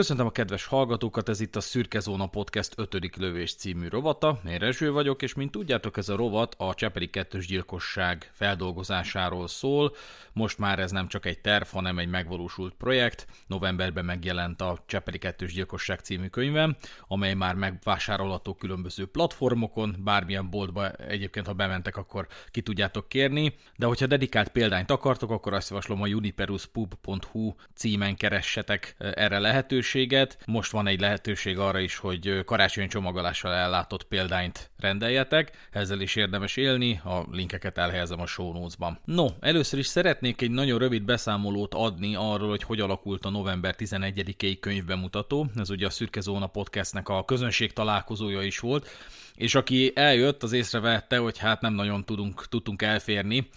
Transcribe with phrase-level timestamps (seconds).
[0.00, 3.16] Köszöntöm a kedves hallgatókat, ez itt a Szürke Zóna Podcast 5.
[3.16, 4.40] lövés című rovata.
[4.48, 9.94] Én Rezső vagyok, és mint tudjátok, ez a rovat a Csepeli kettős gyilkosság feldolgozásáról szól.
[10.32, 13.26] Most már ez nem csak egy terv, hanem egy megvalósult projekt.
[13.46, 16.76] Novemberben megjelent a Csepeli kettős gyilkosság című könyvem,
[17.08, 23.54] amely már megvásárolható különböző platformokon, bármilyen boltba egyébként, ha bementek, akkor ki tudjátok kérni.
[23.76, 30.38] De hogyha dedikált példányt akartok, akkor azt javaslom a juniperuspub.hu címen keressetek erre lehető lehetőséget.
[30.46, 35.68] Most van egy lehetőség arra is, hogy karácsonyi csomagolással ellátott példányt rendeljetek.
[35.70, 38.98] Ezzel is érdemes élni, a linkeket elhelyezem a show notes-ban.
[39.04, 43.74] No, először is szeretnék egy nagyon rövid beszámolót adni arról, hogy hogy alakult a november
[43.78, 45.46] 11-i könyvbemutató.
[45.56, 48.88] Ez ugye a Szürke Zóna podcastnek a közönség találkozója is volt,
[49.34, 53.48] és aki eljött, az észrevette, hogy hát nem nagyon tudunk, tudtunk elférni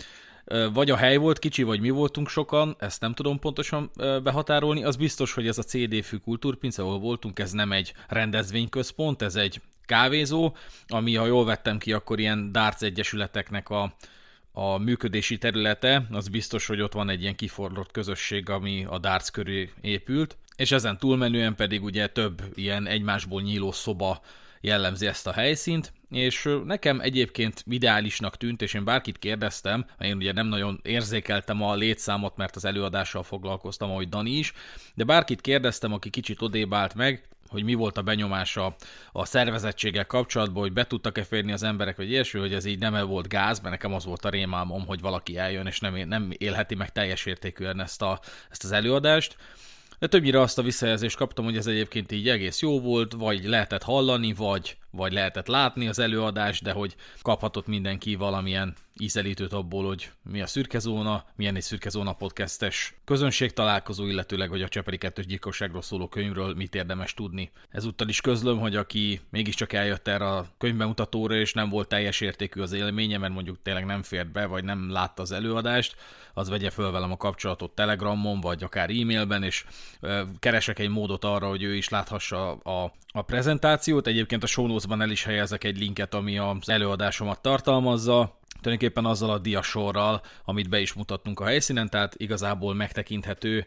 [0.74, 3.92] vagy a hely volt kicsi, vagy mi voltunk sokan, ezt nem tudom pontosan
[4.24, 4.84] behatárolni.
[4.84, 9.36] Az biztos, hogy ez a CD fű kultúrpince, ahol voltunk, ez nem egy rendezvényközpont, ez
[9.36, 10.56] egy kávézó,
[10.88, 13.96] ami, ha jól vettem ki, akkor ilyen darts egyesületeknek a,
[14.52, 19.30] a működési területe, az biztos, hogy ott van egy ilyen kiforlott közösség, ami a darts
[19.30, 24.22] köré épült, és ezen túlmenően pedig ugye több ilyen egymásból nyíló szoba
[24.64, 30.16] jellemzi ezt a helyszínt, és nekem egyébként ideálisnak tűnt, és én bárkit kérdeztem, mert én
[30.16, 34.54] ugye nem nagyon érzékeltem a létszámot, mert az előadással foglalkoztam, ahogy Dani is,
[34.96, 38.76] de bárkit kérdeztem, aki kicsit odébb állt meg, hogy mi volt a benyomása
[39.12, 43.08] a szervezettséggel kapcsolatban, hogy be tudtak-e férni az emberek, vagy ilyesmi, hogy ez így nem
[43.08, 46.76] volt gáz, mert nekem az volt a rémálmom, hogy valaki eljön, és nem, nem élheti
[46.76, 48.20] meg teljes értékűen ezt, a,
[48.50, 49.36] ezt az előadást.
[50.04, 53.84] De többnyire azt a visszajelzést kaptam, hogy ez egyébként így egész jó volt, vagy lehetett
[53.84, 60.12] hallani, vagy, vagy lehetett látni az előadást, de hogy kaphatott mindenki valamilyen ízelítőt abból, hogy
[60.24, 64.98] mi a szürke zóna, milyen egy szürke zóna podcastes közönség találkozó, illetőleg, hogy a Csepeli
[64.98, 67.52] kettős gyilkosságról szóló könyvről mit érdemes tudni.
[67.70, 72.62] Ezúttal is közlöm, hogy aki mégiscsak eljött erre a könyvbemutatóra, és nem volt teljes értékű
[72.62, 75.96] az élménye, mert mondjuk tényleg nem fért be, vagy nem látta az előadást,
[76.34, 79.66] az vegye föl velem a kapcsolatot Telegramon, vagy akár e-mailben, és
[80.40, 84.08] keresek egy módot arra, hogy ő is láthassa a, a prezentációt.
[84.08, 89.30] Egyébként a show notes-ban el is helyezek egy linket, ami az előadásomat tartalmazza, tulajdonképpen azzal
[89.30, 93.66] a diasorral, amit be is mutattunk a helyszínen, tehát igazából megtekinthető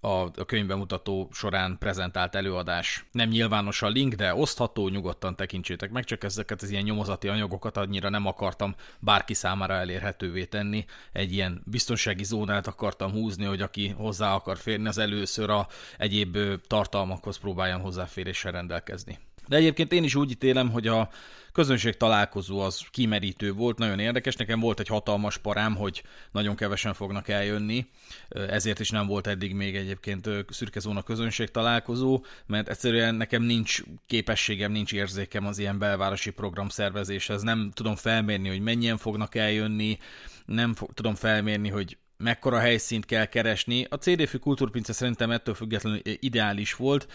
[0.00, 3.04] a könyvbemutató során prezentált előadás.
[3.12, 7.76] Nem nyilvános a link, de osztható, nyugodtan tekintsétek meg, csak ezeket az ilyen nyomozati anyagokat
[7.76, 10.84] annyira nem akartam bárki számára elérhetővé tenni.
[11.12, 15.66] Egy ilyen biztonsági zónát akartam húzni, hogy aki hozzá akar férni, az először a
[15.96, 19.18] egyéb tartalmakhoz próbáljon hozzáféréssel rendelkezni.
[19.48, 21.08] De egyébként én is úgy ítélem, hogy a
[21.52, 24.36] közönség találkozó az kimerítő volt, nagyon érdekes.
[24.36, 27.86] Nekem volt egy hatalmas parám, hogy nagyon kevesen fognak eljönni,
[28.28, 33.82] ezért is nem volt eddig még egyébként szürke zóna közönség találkozó, mert egyszerűen nekem nincs
[34.06, 37.42] képességem, nincs érzékem az ilyen belvárosi program szervezéshez.
[37.42, 39.98] Nem tudom felmérni, hogy mennyien fognak eljönni,
[40.46, 43.86] nem fog, tudom felmérni, hogy mekkora helyszínt kell keresni.
[43.88, 47.08] A CDF kultúrpince szerintem ettől függetlenül ideális volt,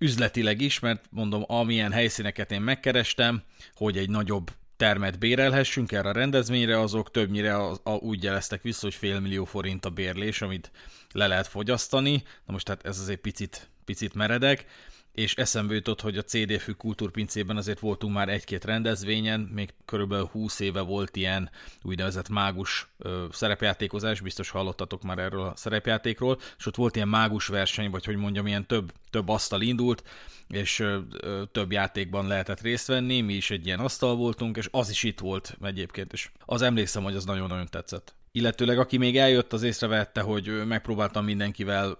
[0.00, 3.42] üzletileg is, mert mondom, amilyen helyszíneket én megkerestem,
[3.74, 8.80] hogy egy nagyobb termet bérelhessünk erre a rendezvényre, azok többnyire a, a, úgy jeleztek vissza,
[8.82, 10.70] hogy fél millió forint a bérlés, amit
[11.12, 12.22] le lehet fogyasztani.
[12.46, 14.66] Na most tehát ez azért picit, picit meredek
[15.12, 20.26] és eszembe jutott, hogy a CD Fű kultúrpincében azért voltunk már egy-két rendezvényen, még körülbelül
[20.26, 21.50] 20 éve volt ilyen
[21.82, 27.46] úgynevezett mágus ö, szerepjátékozás, biztos hallottatok már erről a szerepjátékról, és ott volt ilyen mágus
[27.46, 30.02] verseny, vagy hogy mondjam, ilyen több, több asztal indult,
[30.48, 34.68] és ö, ö, több játékban lehetett részt venni, mi is egy ilyen asztal voltunk, és
[34.70, 38.14] az is itt volt egyébként, és az emlékszem, hogy az nagyon-nagyon tetszett.
[38.32, 41.98] Illetőleg aki még eljött, az észrevette, hogy megpróbáltam mindenkivel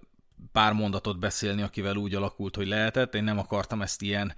[0.52, 3.14] pár mondatot beszélni, akivel úgy alakult, hogy lehetett.
[3.14, 4.34] Én nem akartam ezt ilyen,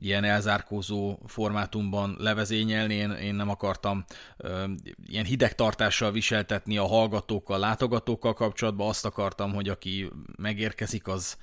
[0.00, 4.04] ilyen elzárkózó formátumban levezényelni, én, én nem akartam
[4.36, 4.64] ö,
[5.06, 8.88] ilyen hidegtartással viseltetni a hallgatókkal, látogatókkal kapcsolatban.
[8.88, 11.36] Azt akartam, hogy aki megérkezik, az,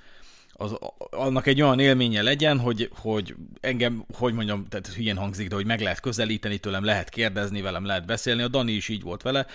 [0.52, 0.76] az,
[1.10, 5.66] annak egy olyan élménye legyen, hogy, hogy engem, hogy mondjam, tehát hülyén hangzik, de hogy
[5.66, 8.42] meg lehet közelíteni tőlem, lehet kérdezni velem, lehet beszélni.
[8.42, 9.46] A Dani is így volt vele,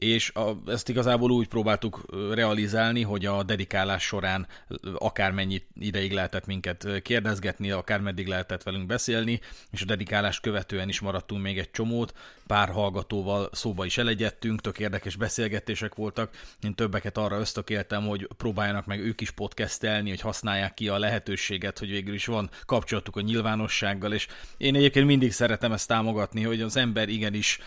[0.00, 4.46] és a, ezt igazából úgy próbáltuk realizálni, hogy a dedikálás során
[4.94, 11.42] akármennyi ideig lehetett minket kérdezgetni, akármeddig lehetett velünk beszélni, és a dedikálás követően is maradtunk
[11.42, 12.14] még egy csomót,
[12.46, 16.30] pár hallgatóval szóba is elegyettünk, tök érdekes beszélgetések voltak,
[16.62, 21.78] én többeket arra ösztökéltem, hogy próbáljanak meg ők is podcastelni, hogy használják ki a lehetőséget,
[21.78, 24.26] hogy végül is van kapcsolatuk a nyilvánossággal, és
[24.56, 27.58] én egyébként mindig szeretem ezt támogatni, hogy az ember igenis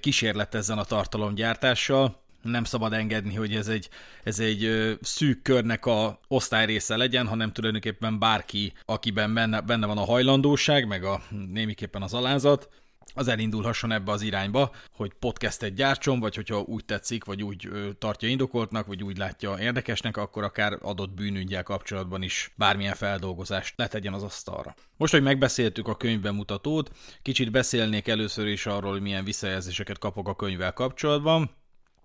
[0.00, 3.88] kísérletezzen a tartalomgyártás, hatással, nem szabad engedni, hogy ez egy,
[4.24, 10.04] ez egy szűk körnek a osztályrésze legyen, hanem tulajdonképpen bárki, akiben benne, benne van a
[10.04, 11.22] hajlandóság, meg a
[11.52, 12.68] némiképpen az alázat,
[13.14, 18.28] az elindulhasson ebbe az irányba, hogy podcastet gyártson, vagy hogyha úgy tetszik, vagy úgy tartja
[18.28, 24.22] indokoltnak, vagy úgy látja érdekesnek, akkor akár adott bűnügyel kapcsolatban is bármilyen feldolgozást letegyen az
[24.22, 24.74] asztalra.
[24.96, 26.90] Most, hogy megbeszéltük a könyvbemutatót,
[27.22, 31.50] kicsit beszélnék először is arról, hogy milyen visszajelzéseket kapok a könyvvel kapcsolatban,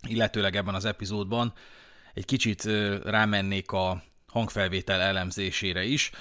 [0.08, 1.54] illetőleg ebben az epizódban
[2.14, 2.64] egy kicsit
[3.04, 6.12] rámennék a hangfelvétel elemzésére is.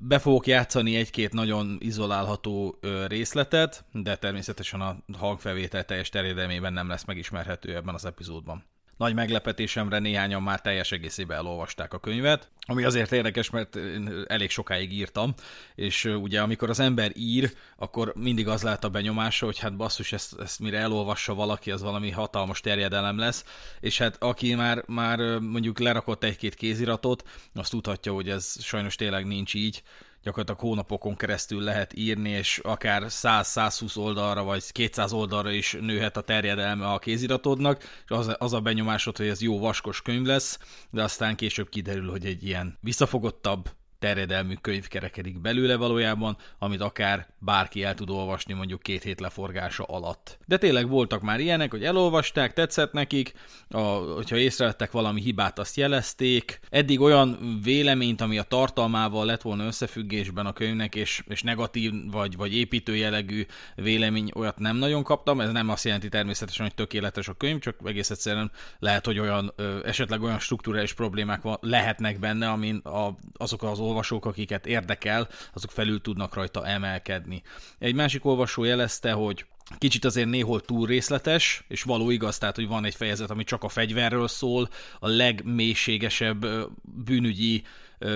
[0.00, 7.04] Be fogok játszani egy-két nagyon izolálható részletet, de természetesen a hangfelvétel teljes terjedelmében nem lesz
[7.04, 8.64] megismerhető ebben az epizódban.
[8.96, 14.50] Nagy meglepetésemre néhányan már teljes egészében elolvasták a könyvet, ami azért érdekes, mert én elég
[14.50, 15.34] sokáig írtam,
[15.74, 20.12] és ugye amikor az ember ír, akkor mindig az lehet a benyomása, hogy hát basszus,
[20.12, 23.44] ezt, ezt mire elolvassa valaki, az valami hatalmas terjedelem lesz,
[23.80, 29.26] és hát aki már, már mondjuk lerakott egy-két kéziratot, azt tudhatja, hogy ez sajnos tényleg
[29.26, 29.82] nincs így,
[30.24, 36.20] gyakorlatilag hónapokon keresztül lehet írni, és akár 100-120 oldalra, vagy 200 oldalra is nőhet a
[36.20, 40.58] terjedelme a kéziratodnak, és az, az a benyomásod, hogy ez jó vaskos könyv lesz,
[40.90, 43.70] de aztán később kiderül, hogy egy ilyen visszafogottabb,
[44.04, 49.84] terjedelmű könyv kerekedik belőle valójában, amit akár bárki el tud olvasni mondjuk két hét leforgása
[49.84, 50.38] alatt.
[50.46, 53.32] De tényleg voltak már ilyenek, hogy elolvasták, tetszett nekik,
[53.68, 56.60] a, hogyha észrevettek valami hibát, azt jelezték.
[56.70, 62.36] Eddig olyan véleményt, ami a tartalmával lett volna összefüggésben a könyvnek, és, és negatív vagy,
[62.36, 65.40] vagy építő jellegű vélemény, olyat nem nagyon kaptam.
[65.40, 69.52] Ez nem azt jelenti természetesen, hogy tökéletes a könyv, csak egész egyszerűen lehet, hogy olyan
[69.84, 75.70] esetleg olyan struktúrális problémák van, lehetnek benne, amin a, azok az olvasók, akiket érdekel, azok
[75.70, 77.42] felül tudnak rajta emelkedni.
[77.78, 79.46] Egy másik olvasó jelezte, hogy
[79.78, 83.62] kicsit azért néhol túl részletes, és való igaz, tehát, hogy van egy fejezet, ami csak
[83.62, 84.68] a fegyverről szól,
[84.98, 86.46] a legmélységesebb
[86.82, 87.62] bűnügyi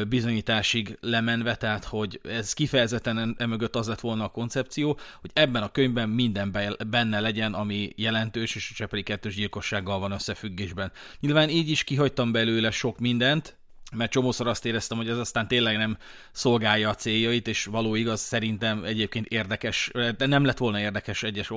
[0.09, 5.69] bizonyításig lemenve, tehát hogy ez kifejezetten emögött az lett volna a koncepció, hogy ebben a
[5.69, 6.57] könyvben minden
[6.89, 10.93] benne legyen, ami jelentős, és a Csepeli kettős gyilkossággal van összefüggésben.
[11.21, 13.58] Nyilván így is kihagytam belőle sok mindent,
[13.97, 15.97] mert csomószor azt éreztem, hogy ez aztán tényleg nem
[16.33, 21.51] szolgálja a céljait, és való igaz, szerintem egyébként érdekes, de nem lett volna érdekes egyes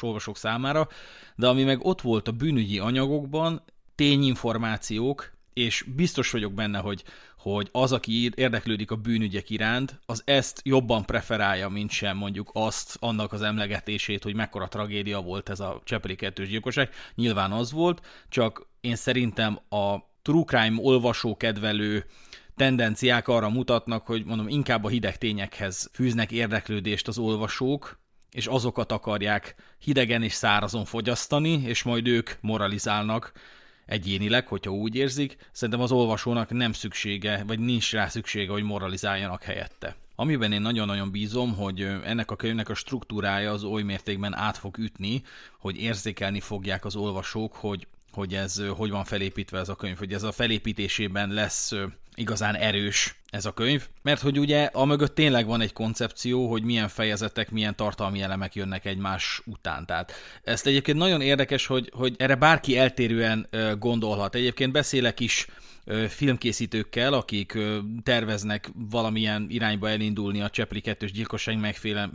[0.00, 0.88] olvasók számára,
[1.36, 3.62] de ami meg ott volt a bűnügyi anyagokban,
[3.94, 7.04] tényinformációk, és biztos vagyok benne, hogy,
[7.38, 12.96] hogy az, aki érdeklődik a bűnügyek iránt, az ezt jobban preferálja, mint sem mondjuk azt,
[13.00, 16.90] annak az emlegetését, hogy mekkora tragédia volt ez a Csepeli kettős gyilkosság.
[17.14, 19.96] Nyilván az volt, csak én szerintem a
[20.28, 22.04] true crime olvasó kedvelő
[22.56, 27.98] tendenciák arra mutatnak, hogy mondom, inkább a hideg tényekhez fűznek érdeklődést az olvasók,
[28.30, 33.32] és azokat akarják hidegen és szárazon fogyasztani, és majd ők moralizálnak
[33.86, 35.36] egyénileg, hogyha úgy érzik.
[35.52, 39.96] Szerintem az olvasónak nem szüksége, vagy nincs rá szüksége, hogy moralizáljanak helyette.
[40.14, 44.78] Amiben én nagyon-nagyon bízom, hogy ennek a könyvnek a struktúrája az oly mértékben át fog
[44.78, 45.22] ütni,
[45.58, 47.86] hogy érzékelni fogják az olvasók, hogy
[48.18, 51.72] hogy ez hogy van felépítve ez a könyv, hogy ez a felépítésében lesz
[52.14, 56.62] igazán erős ez a könyv, mert hogy ugye a mögött tényleg van egy koncepció, hogy
[56.62, 59.86] milyen fejezetek, milyen tartalmi elemek jönnek egymás után.
[59.86, 60.12] Tehát
[60.44, 64.34] ezt egyébként nagyon érdekes, hogy, hogy erre bárki eltérően gondolhat.
[64.34, 65.46] Egyébként beszélek is
[66.08, 67.58] filmkészítőkkel, akik
[68.02, 71.58] terveznek valamilyen irányba elindulni a Csepli kettős gyilkosság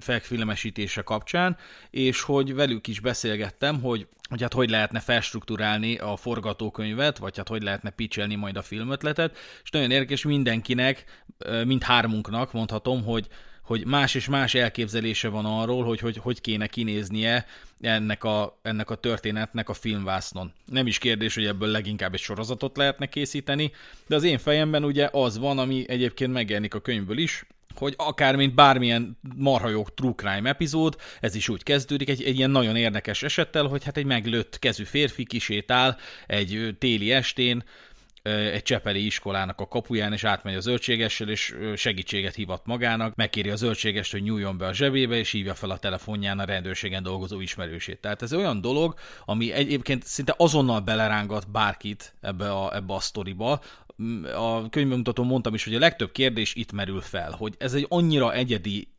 [0.06, 1.58] megfilmesítése kapcsán,
[1.90, 7.48] és hogy velük is beszélgettem, hogy hogy hát hogy lehetne felstruktúrálni a forgatókönyvet, vagy hát
[7.48, 11.03] hogy lehetne pitchelni majd a filmötletet, és nagyon érdekes mindenkinek,
[11.66, 13.28] mind hármunknak mondhatom, hogy
[13.64, 17.46] hogy más és más elképzelése van arról, hogy hogy, hogy kéne kinéznie
[17.82, 20.54] ennek a, ennek a történetnek a filmvásznon.
[20.66, 23.72] Nem is kérdés, hogy ebből leginkább egy sorozatot lehetne készíteni,
[24.08, 27.46] de az én fejemben ugye az van, ami egyébként megjelenik a könyvből is,
[27.76, 32.52] hogy akár mint bármilyen marhajog true crime epizód, ez is úgy kezdődik, egy, egy ilyen
[32.52, 37.64] nagyon érdekes esettel, hogy hát egy meglőtt kezű férfi kisétál egy téli estén,
[38.24, 43.56] egy csepeli iskolának a kapuján, és átmegy a zöldségessel, és segítséget hívat magának, megkéri a
[43.56, 48.00] zöldségest, hogy nyúljon be a zsebébe, és hívja fel a telefonján a rendőrségen dolgozó ismerősét.
[48.00, 48.94] Tehát ez olyan dolog,
[49.26, 53.62] ami egyébként szinte azonnal belerángat bárkit ebbe a, ebbe a sztoriba,
[54.36, 58.34] a könyvbemutatón mondtam is, hogy a legtöbb kérdés itt merül fel, hogy ez egy annyira
[58.34, 58.93] egyedi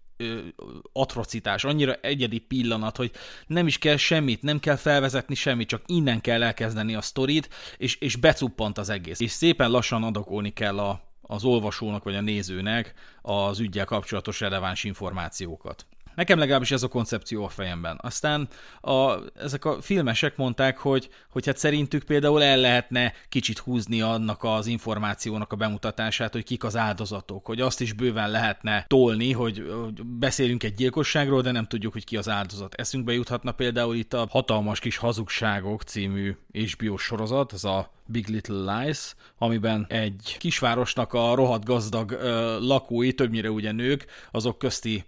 [0.92, 3.10] atrocitás, annyira egyedi pillanat, hogy
[3.46, 7.96] nem is kell semmit, nem kell felvezetni semmit, csak innen kell elkezdeni a sztorit, és,
[7.96, 9.20] és becuppant az egész.
[9.20, 14.84] És szépen lassan adakolni kell a, az olvasónak vagy a nézőnek az ügyel kapcsolatos releváns
[14.84, 15.86] információkat.
[16.14, 17.98] Nekem legalábbis ez a koncepció a fejemben.
[18.02, 18.48] Aztán
[18.80, 24.42] a, ezek a filmesek mondták, hogy, hogy hát szerintük például el lehetne kicsit húzni annak
[24.44, 29.66] az információnak a bemutatását, hogy kik az áldozatok, hogy azt is bőven lehetne tolni, hogy,
[29.82, 32.74] hogy beszélünk egy gyilkosságról, de nem tudjuk, hogy ki az áldozat.
[32.74, 38.76] Eszünkbe juthatna például itt a Hatalmas kis hazugságok című HBO sorozat, ez a Big Little
[38.76, 45.04] Lies, amiben egy kisvárosnak a rohadt gazdag ö, lakói, többnyire ugye nők, azok közti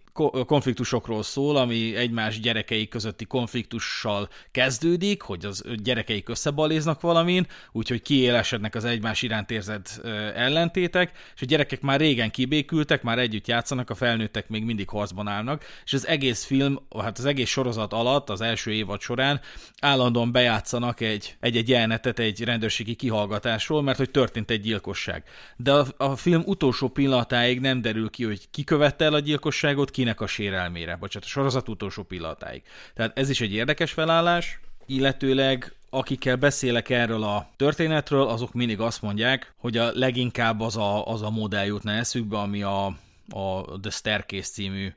[0.47, 8.75] konfliktusokról szól, ami egymás gyerekei közötti konfliktussal kezdődik, hogy az gyerekeik összebaléznak valamin, úgyhogy kiélesednek
[8.75, 10.01] az egymás iránt érzett
[10.35, 15.29] ellentétek, és a gyerekek már régen kibékültek, már együtt játszanak, a felnőttek még mindig harcban
[15.29, 19.41] állnak, és az egész film, hát az egész sorozat alatt, az első évad során
[19.81, 25.25] állandóan bejátszanak egy, egy-egy jelenetet egy rendőrségi kihallgatásról, mert hogy történt egy gyilkosság.
[25.57, 29.91] De a, a film utolsó pillanatáig nem derül ki, hogy ki követte el a gyilkosságot,
[29.91, 32.63] ki kinek a sérelmére, bocsánat, a sorozat utolsó pillanatáig.
[32.95, 39.03] Tehát ez is egy érdekes felállás, illetőleg akikkel beszélek erről a történetről, azok mindig azt
[39.03, 42.97] mondják, hogy a leginkább az a, az a modell jutna eszükbe, ami a,
[43.29, 44.93] a The Staircase című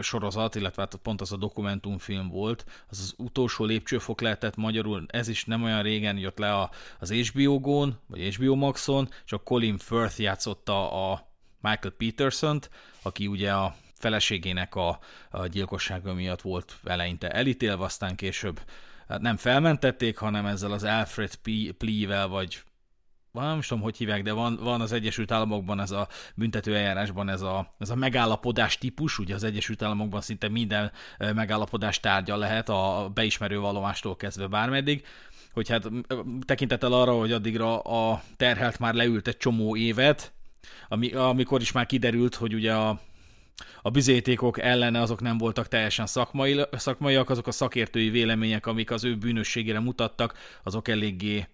[0.00, 5.28] sorozat, illetve hát pont az a dokumentumfilm volt, az az utolsó lépcsőfok lehetett magyarul, ez
[5.28, 9.78] is nem olyan régen jött le a, az HBO-gón, vagy HBO Maxon, és a Colin
[9.78, 11.28] Firth játszotta a
[11.60, 12.70] Michael Peterson-t,
[13.02, 14.98] aki ugye a feleségének a,
[15.30, 18.60] a gyilkossága miatt volt eleinte elítélve, aztán később
[19.08, 21.34] hát nem felmentették, hanem ezzel az Alfred
[21.78, 22.62] plea vagy
[23.42, 27.28] nem is tudom, hogy hívják, de van, van az Egyesült Államokban ez a büntető eljárásban
[27.28, 32.68] ez a, ez a megállapodás típus, ugye az Egyesült Államokban szinte minden megállapodás tárgya lehet,
[32.68, 35.06] a beismerő vallomástól kezdve bármeddig,
[35.52, 35.88] hogy hát
[36.44, 40.32] tekintettel arra, hogy addigra a terhelt már leült egy csomó évet,
[40.88, 43.00] ami, amikor is már kiderült, hogy ugye a
[43.82, 49.04] a bizétékok ellene azok nem voltak teljesen szakmai, szakmaiak, azok a szakértői vélemények, amik az
[49.04, 51.46] ő bűnösségére mutattak, azok eléggé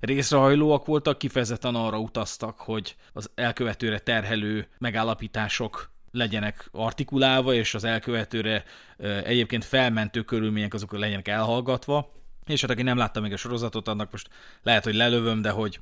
[0.00, 8.64] részrehajlóak voltak, kifejezetten arra utaztak, hogy az elkövetőre terhelő megállapítások legyenek artikulálva, és az elkövetőre
[9.24, 12.14] egyébként felmentő körülmények azok legyenek elhallgatva.
[12.46, 14.28] És hát aki nem látta még a sorozatot, annak most
[14.62, 15.80] lehet, hogy lelövöm, de hogy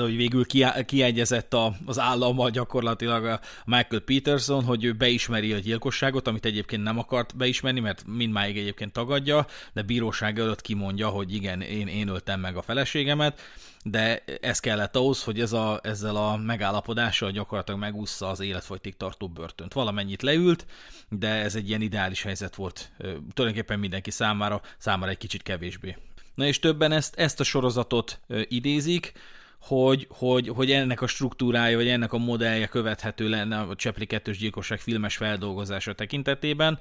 [0.00, 0.46] hogy végül
[0.86, 1.56] kiegyezett
[1.86, 7.36] az állammal gyakorlatilag a Michael Peterson, hogy ő beismeri a gyilkosságot, amit egyébként nem akart
[7.36, 12.56] beismerni, mert mindmáig egyébként tagadja, de bíróság előtt kimondja, hogy igen, én, én öltem meg
[12.56, 13.40] a feleségemet,
[13.84, 19.28] de ez kellett ahhoz, hogy ez a, ezzel a megállapodással gyakorlatilag megúszza az életfogytig tartó
[19.28, 19.72] börtönt.
[19.72, 20.66] Valamennyit leült,
[21.08, 22.92] de ez egy ilyen ideális helyzet volt
[23.34, 25.96] tulajdonképpen mindenki számára, számára egy kicsit kevésbé.
[26.34, 29.12] Na és többen ezt, ezt a sorozatot idézik,
[29.62, 34.32] hogy, hogy, hogy ennek a struktúrája, vagy ennek a modellje követhető lenne a Csepli 2
[34.32, 36.78] gyilkosság filmes feldolgozása tekintetében,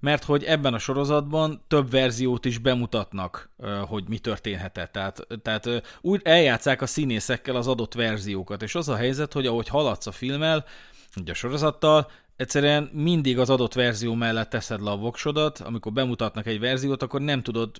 [0.00, 3.50] mert hogy ebben a sorozatban több verziót is bemutatnak,
[3.86, 4.92] hogy mi történhetett.
[4.92, 9.68] Tehát, tehát úgy eljátszák a színészekkel az adott verziókat, és az a helyzet, hogy ahogy
[9.68, 10.64] haladsz a filmmel,
[11.16, 16.46] ugye a sorozattal, egyszerűen mindig az adott verzió mellett teszed le a voksodat, amikor bemutatnak
[16.46, 17.70] egy verziót, akkor nem tudod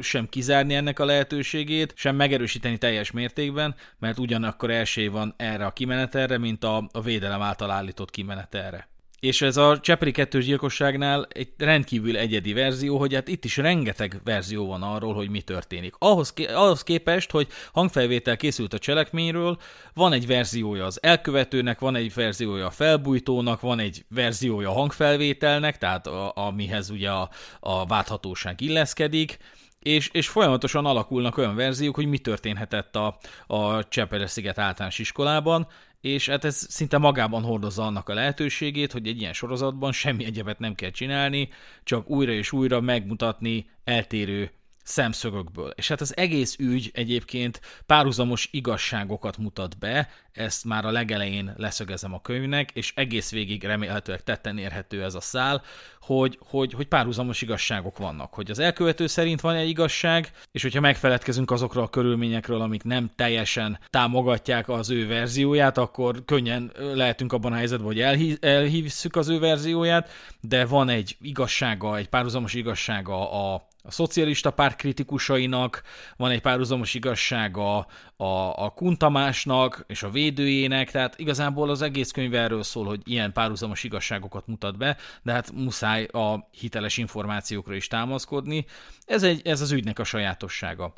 [0.00, 5.72] sem kizárni ennek a lehetőségét, sem megerősíteni teljes mértékben, mert ugyanakkor esély van erre a
[5.72, 8.88] kimenetelre, mint a, a védelem által állított kimenetelre.
[9.24, 14.20] És ez a Csepri kettős gyilkosságnál egy rendkívül egyedi verzió, hogy hát itt is rengeteg
[14.24, 15.94] verzió van arról, hogy mi történik.
[15.98, 19.58] Ahhoz, ahhoz képest, hogy hangfelvétel készült a cselekményről,
[19.94, 25.78] van egy verziója az elkövetőnek, van egy verziója a felbújtónak, van egy verziója a hangfelvételnek,
[25.78, 29.38] tehát a, amihez ugye a, a válthatóság illeszkedik,
[29.84, 35.66] és, és folyamatosan alakulnak olyan verziók, hogy mi történhetett a, a Csepere-sziget általános iskolában,
[36.00, 40.58] és hát ez szinte magában hordozza annak a lehetőségét, hogy egy ilyen sorozatban semmi egyebet
[40.58, 41.48] nem kell csinálni,
[41.82, 44.50] csak újra és újra megmutatni eltérő
[44.84, 45.72] szemszögökből.
[45.74, 52.14] És hát az egész ügy egyébként párhuzamos igazságokat mutat be, ezt már a legelején leszögezem
[52.14, 55.62] a könyvnek, és egész végig remélhetőleg tetten érhető ez a szál,
[56.00, 58.34] hogy, hogy, hogy párhuzamos igazságok vannak.
[58.34, 63.10] Hogy az elkövető szerint van egy igazság, és hogyha megfeledkezünk azokról a körülményekről, amik nem
[63.16, 69.28] teljesen támogatják az ő verzióját, akkor könnyen lehetünk abban a helyzetben, hogy elhí, elhívszük az
[69.28, 70.10] ő verzióját,
[70.40, 75.82] de van egy igazsága, egy párhuzamos igazsága a, a szocialista párt kritikusainak,
[76.16, 77.76] van egy párhuzamos igazsága
[78.16, 78.24] a,
[78.64, 83.84] a Kuntamásnak és a védőjének, tehát igazából az egész könyv erről szól, hogy ilyen párhuzamos
[83.84, 88.64] igazságokat mutat be, de hát muszáj a hiteles információkra is támaszkodni.
[89.06, 90.92] Ez, egy, ez az ügynek a sajátossága.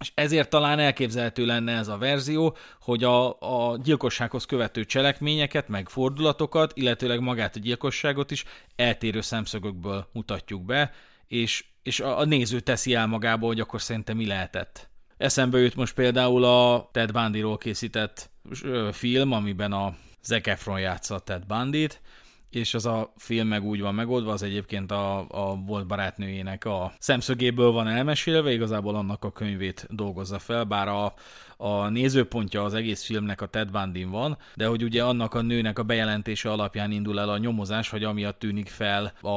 [0.00, 5.88] és ezért talán elképzelhető lenne ez a verzió, hogy a, a gyilkossághoz követő cselekményeket, meg
[5.88, 8.44] fordulatokat, illetőleg magát a gyilkosságot is
[8.76, 10.92] eltérő szemszögökből mutatjuk be,
[11.26, 14.88] és, és a, a néző teszi el magából, hogy akkor szerintem mi lehetett.
[15.16, 18.30] Eszembe jut most például a Ted Bundyról készített
[18.92, 22.00] film, amiben a Zac Efron játsza Ted Bundyt,
[22.50, 26.92] és az a film meg úgy van megoldva, az egyébként a, a volt barátnőjének a
[26.98, 31.14] szemszögéből van elmesélve, igazából annak a könyvét dolgozza fel, bár a,
[31.56, 35.78] a nézőpontja az egész filmnek a Ted Bundy van, de hogy ugye annak a nőnek
[35.78, 39.28] a bejelentése alapján indul el a nyomozás, hogy amiatt tűnik fel a,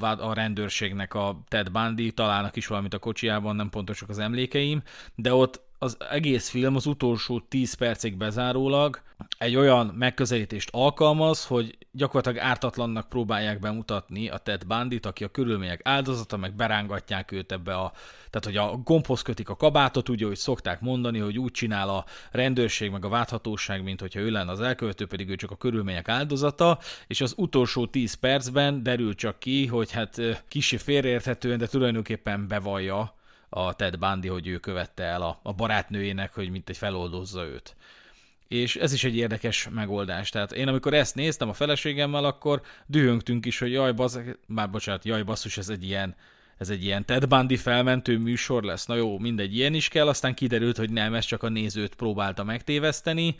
[0.00, 4.82] a rendőrségnek a Ted Bundy, találnak is valamit a kocsiában, nem pontosak az emlékeim,
[5.14, 9.00] de ott az egész film az utolsó 10 percig bezárólag
[9.38, 15.80] egy olyan megközelítést alkalmaz, hogy gyakorlatilag ártatlannak próbálják bemutatni a Ted Bandit, aki a körülmények
[15.84, 17.92] áldozata, meg berángatják őt ebbe a...
[18.30, 22.04] Tehát, hogy a gombhoz kötik a kabátot, ugye, hogy szokták mondani, hogy úgy csinál a
[22.30, 26.08] rendőrség, meg a válthatóság, mint hogyha ő lenne az elkövető, pedig ő csak a körülmények
[26.08, 32.48] áldozata, és az utolsó 10 percben derül csak ki, hogy hát kicsi félreérthetően, de tulajdonképpen
[32.48, 33.15] bevallja
[33.48, 37.76] a Ted Bundy, hogy ő követte el a, a barátnőjének, hogy mint egy feloldozza őt.
[38.48, 40.30] És ez is egy érdekes megoldás.
[40.30, 45.04] Tehát én amikor ezt néztem a feleségemmel, akkor dühöngtünk is, hogy jaj, basz, már bocsánat,
[45.04, 46.14] jaj, basszus, ez egy ilyen,
[46.58, 48.86] ez egy ilyen Ted Bundy felmentő műsor lesz.
[48.86, 52.44] Na jó, mindegy, ilyen is kell, aztán kiderült, hogy nem, ez csak a nézőt próbálta
[52.44, 53.36] megtéveszteni,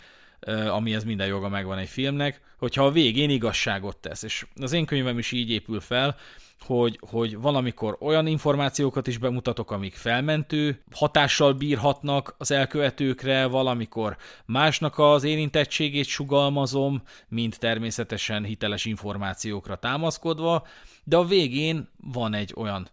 [0.68, 4.22] ami ez minden joga megvan egy filmnek, hogyha a végén igazságot tesz.
[4.22, 6.16] És az én könyvem is így épül fel,
[6.60, 14.98] hogy, hogy valamikor olyan információkat is bemutatok, amik felmentő hatással bírhatnak az elkövetőkre, valamikor másnak
[14.98, 20.66] az érintettségét sugalmazom, mint természetesen hiteles információkra támaszkodva,
[21.04, 22.88] de a végén van egy olyan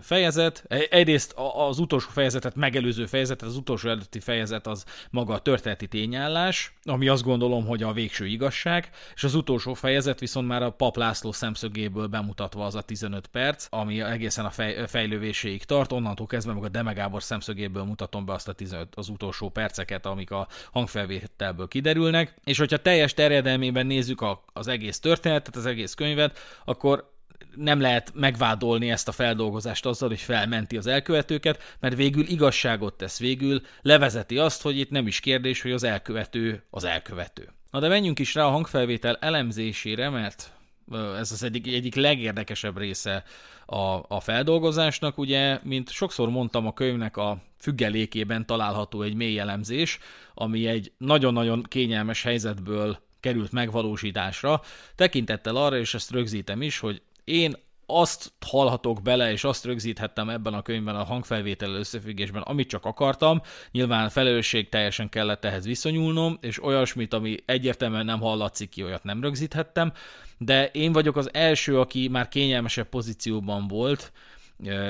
[0.00, 0.64] fejezet.
[0.68, 1.34] E, egyrészt
[1.68, 7.08] az utolsó fejezetet megelőző fejezetet, az utolsó előtti fejezet az maga a történeti tényállás, ami
[7.08, 11.32] azt gondolom, hogy a végső igazság, és az utolsó fejezet viszont már a Pap László
[11.32, 16.64] szemszögéből bemutatva az a 15 perc, ami egészen a fej, fejlővéséig tart, onnantól kezdve meg
[16.64, 22.34] a Demegábor szemszögéből mutatom be azt a 15, az utolsó perceket, amik a hangfelvételből kiderülnek,
[22.44, 27.12] és hogyha teljes terjedelmében nézzük a, az egész történetet, az egész könyvet, akkor
[27.56, 33.18] nem lehet megvádolni ezt a feldolgozást azzal, hogy felmenti az elkövetőket, mert végül igazságot tesz,
[33.18, 37.48] végül levezeti azt, hogy itt nem is kérdés, hogy az elkövető az elkövető.
[37.70, 40.52] Na de menjünk is rá a hangfelvétel elemzésére, mert
[40.92, 43.24] ez az egyik, egyik legérdekesebb része
[43.66, 45.18] a, a feldolgozásnak.
[45.18, 49.98] Ugye, mint sokszor mondtam, a könyvnek a függelékében található egy mély elemzés,
[50.34, 54.60] ami egy nagyon-nagyon kényelmes helyzetből került megvalósításra,
[54.94, 57.56] tekintettel arra, és ezt rögzítem is, hogy én
[57.86, 63.40] azt hallhatok bele, és azt rögzíthettem ebben a könyvben a hangfelvétel összefüggésben, amit csak akartam.
[63.70, 69.22] Nyilván felelősség teljesen kellett ehhez viszonyulnom, és olyasmit, ami egyértelműen nem hallatszik ki, olyat nem
[69.22, 69.92] rögzíthettem.
[70.38, 74.12] De én vagyok az első, aki már kényelmesebb pozícióban volt,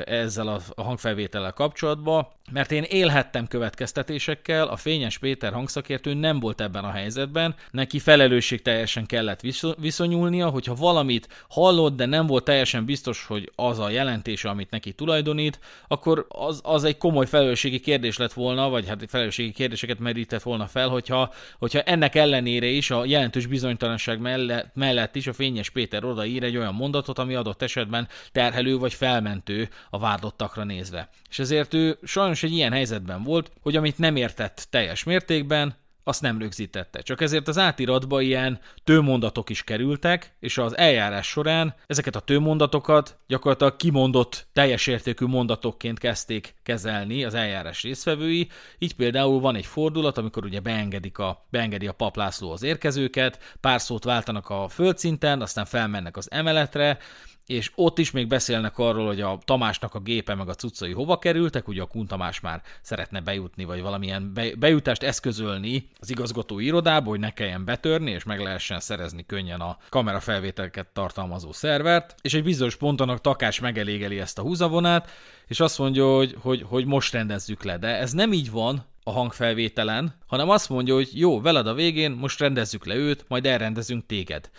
[0.05, 6.85] ezzel a hangfelvétellel kapcsolatban, mert én élhettem következtetésekkel, a Fényes Péter hangszakértő nem volt ebben
[6.85, 9.41] a helyzetben, neki felelősség teljesen kellett
[9.79, 14.93] viszonyulnia, hogyha valamit hallott, de nem volt teljesen biztos, hogy az a jelentése, amit neki
[14.93, 20.43] tulajdonít, akkor az, az egy komoly felelősségi kérdés lett volna, vagy hát felelősségi kérdéseket merített
[20.43, 25.71] volna fel, hogyha, hogyha ennek ellenére is a jelentős bizonytalanság mellett, mellett is a Fényes
[25.71, 29.54] Péter odaír egy olyan mondatot, ami adott esetben terhelő vagy felmentő
[29.91, 31.09] a vádlottakra nézve.
[31.31, 36.21] És ezért ő sajnos egy ilyen helyzetben volt, hogy amit nem értett teljes mértékben, azt
[36.21, 37.01] nem rögzítette.
[37.01, 43.19] Csak ezért az átiratba ilyen tőmondatok is kerültek, és az eljárás során ezeket a tőmondatokat
[43.27, 48.49] gyakorlatilag kimondott teljes értékű mondatokként kezdték kezelni az eljárás résztvevői.
[48.79, 53.57] Így például van egy fordulat, amikor ugye beengedik a, beengedi a pap László az érkezőket,
[53.61, 56.99] pár szót váltanak a földszinten, aztán felmennek az emeletre,
[57.47, 61.19] és ott is még beszélnek arról, hogy a Tamásnak a gépe meg a cuccai hova
[61.19, 67.09] kerültek, ugye a Kun Tamás már szeretne bejutni, vagy valamilyen bejutást eszközölni az igazgató irodába,
[67.09, 72.45] hogy ne kelljen betörni, és meg lehessen szerezni könnyen a kamerafelvételket tartalmazó szervert, és egy
[72.45, 75.11] bizonyos ponton Takás megelégeli ezt a húzavonát,
[75.47, 79.13] és azt mondja, hogy, hogy, hogy most rendezzük le, de ez nem így van, a
[79.13, 84.07] hangfelvételen, hanem azt mondja, hogy jó, veled a végén, most rendezzük le őt, majd elrendezünk
[84.07, 84.51] téged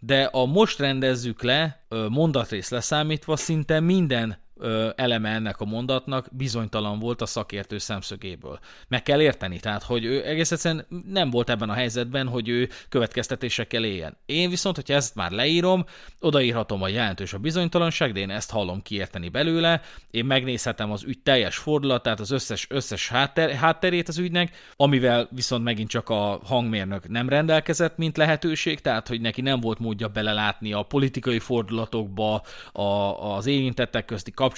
[0.00, 4.38] de a most rendezzük le mondatrész leszámítva szinte minden
[4.96, 8.58] eleme ennek a mondatnak bizonytalan volt a szakértő szemszögéből.
[8.88, 12.68] Meg kell érteni, tehát, hogy ő egész egyszerűen nem volt ebben a helyzetben, hogy ő
[12.88, 14.16] következtetésekkel éljen.
[14.26, 15.84] Én viszont, hogyha ezt már leírom,
[16.20, 21.18] odaírhatom a jelentős a bizonytalanság, de én ezt hallom kiérteni belőle, én megnézhetem az ügy
[21.22, 27.08] teljes fordulatát, az összes, összes hátter, hátterét az ügynek, amivel viszont megint csak a hangmérnök
[27.08, 32.42] nem rendelkezett, mint lehetőség, tehát, hogy neki nem volt módja belelátni a politikai fordulatokba,
[32.72, 32.82] a,
[33.34, 34.49] az érintettek közti kapcsolatokba,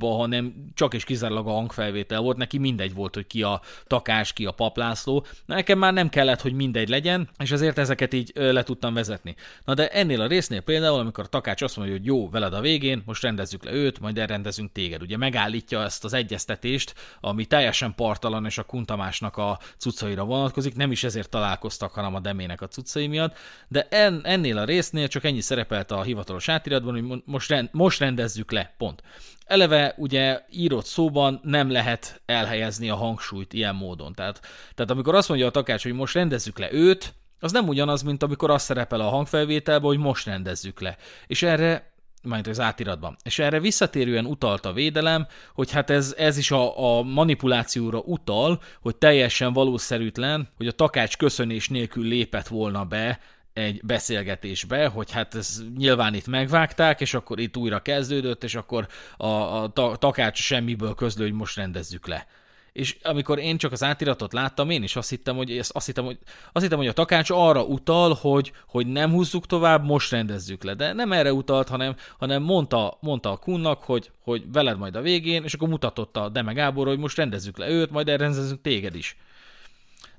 [0.00, 4.44] hanem csak és kizárólag a hangfelvétel volt, neki mindegy volt, hogy ki a takás, ki
[4.44, 5.26] a paplászló.
[5.46, 9.34] Nekem már nem kellett, hogy mindegy legyen, és ezért ezeket így le tudtam vezetni.
[9.64, 12.60] Na de ennél a résznél például, amikor a takács azt mondja, hogy jó, veled a
[12.60, 15.02] végén, most rendezzük le őt, majd elrendezünk téged.
[15.02, 20.90] Ugye megállítja ezt az egyeztetést, ami teljesen partalan és a Kuntamásnak a cuccaira vonatkozik, nem
[20.90, 23.36] is ezért találkoztak, hanem a Demének a cuccai miatt,
[23.68, 27.98] de en, ennél a résznél csak ennyi szerepelt a hivatalos átiratban, hogy most, rend, most
[27.98, 29.02] rendezzük le, pont.
[29.44, 34.12] Eleve ugye írott szóban nem lehet elhelyezni a hangsúlyt ilyen módon.
[34.12, 34.40] Tehát,
[34.74, 38.22] tehát amikor azt mondja a takács, hogy most rendezzük le őt, az nem ugyanaz, mint
[38.22, 40.96] amikor azt szerepel a hangfelvételben, hogy most rendezzük le.
[41.26, 43.16] És erre majd az átiratban.
[43.24, 48.60] És erre visszatérően utalt a védelem, hogy hát ez, ez is a, a manipulációra utal,
[48.80, 53.20] hogy teljesen valószerűtlen, hogy a takács köszönés nélkül lépett volna be
[53.52, 58.86] egy beszélgetésbe, hogy hát ez nyilván itt megvágták, és akkor itt újra kezdődött, és akkor
[59.16, 62.26] a, a takács semmiből közlő, hogy most rendezzük le.
[62.72, 66.18] És amikor én csak az átiratot láttam, én is azt hittem, hogy, azt hittem, hogy,
[66.52, 70.74] azt hittem, hogy a takács arra utal, hogy, hogy nem húzzuk tovább, most rendezzük le.
[70.74, 75.00] De nem erre utalt, hanem, hanem mondta, mondta a kunnak, hogy, hogy veled majd a
[75.00, 78.94] végén, és akkor mutatott a Deme Gábor, hogy most rendezzük le őt, majd elrendezünk téged
[78.94, 79.16] is.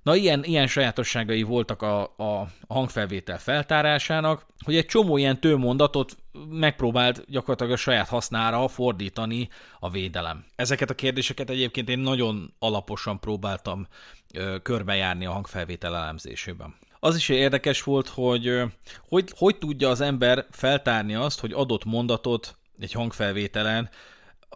[0.04, 6.18] Na, ilyen, ilyen sajátosságai voltak a, a, hangfelvétel feltárásának, hogy egy csomó ilyen tőmondatot
[6.50, 10.46] megpróbált gyakorlatilag a saját hasznára fordítani a védelem.
[10.56, 13.88] Ezeket a kérdéseket egyébként én nagyon alaposan próbáltam
[14.34, 16.76] ö, körbejárni a hangfelvétel elemzésében.
[17.00, 18.62] Az is érdekes volt, hogy,
[19.08, 23.89] hogy hogy tudja az ember feltárni azt, hogy adott mondatot egy hangfelvételen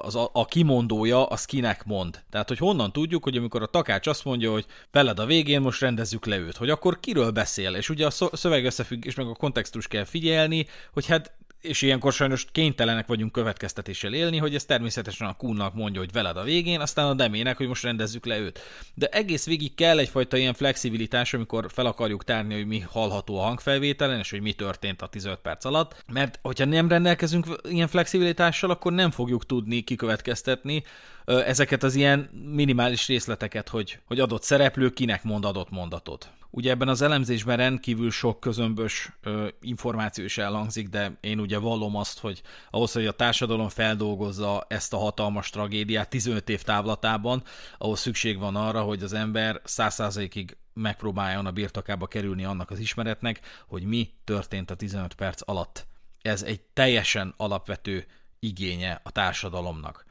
[0.02, 2.24] az a, a kimondója az kinek mond.
[2.30, 5.82] Tehát, hogy honnan tudjuk, hogy amikor a takács azt mondja, hogy veled a végén most
[5.82, 9.88] rendezzük le őt, hogy akkor kiről beszél, és ugye a szöveg összefüggés meg a kontextus
[9.88, 15.36] kell figyelni, hogy hát és ilyenkor sajnos kénytelenek vagyunk következtetéssel élni, hogy ez természetesen a
[15.36, 18.60] kunnak mondja, hogy veled a végén, aztán a demének, hogy most rendezzük le őt.
[18.94, 23.44] De egész végig kell egyfajta ilyen flexibilitás, amikor fel akarjuk tárni, hogy mi hallható a
[23.44, 28.70] hangfelvételen, és hogy mi történt a 15 perc alatt, mert hogyha nem rendelkezünk ilyen flexibilitással,
[28.70, 30.84] akkor nem fogjuk tudni kikövetkeztetni,
[31.26, 36.30] ezeket az ilyen minimális részleteket, hogy, hogy adott szereplő kinek mond adott mondatot.
[36.58, 41.96] Ugye ebben az elemzésben rendkívül sok közömbös ö, információ is elhangzik, de én ugye vallom
[41.96, 47.44] azt, hogy ahhoz, hogy a társadalom feldolgozza ezt a hatalmas tragédiát 15 év távlatában,
[47.78, 53.40] ahhoz szükség van arra, hogy az ember 100%-ig megpróbáljon a birtokába kerülni annak az ismeretnek,
[53.68, 55.88] hogy mi történt a 15 perc alatt.
[56.22, 58.06] Ez egy teljesen alapvető
[58.40, 60.07] igénye a társadalomnak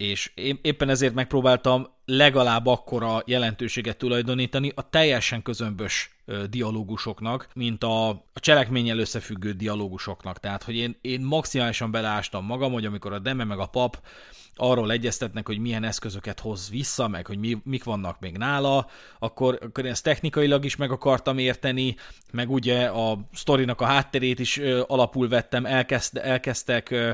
[0.00, 6.16] és én éppen ezért megpróbáltam legalább akkora jelentőséget tulajdonítani a teljesen közömbös
[6.50, 10.38] dialógusoknak, mint a, a cselekménnyel összefüggő dialógusoknak.
[10.38, 14.02] Tehát, hogy én, én maximálisan beleástam magam, hogy amikor a Deme meg a pap
[14.54, 18.86] arról egyeztetnek, hogy milyen eszközöket hoz vissza, meg hogy mi, mik vannak még nála,
[19.18, 21.96] akkor, akkor én ezt technikailag is meg akartam érteni,
[22.32, 27.10] meg ugye a sztorinak a hátterét is ö, alapul vettem, elkezd, elkezdtek ö,